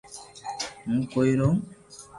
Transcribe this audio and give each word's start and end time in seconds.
ھون 0.83 0.99
ڪوئي 1.13 1.31
رووُ 1.39 1.51